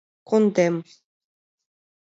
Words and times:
—Кондем! 0.29 0.75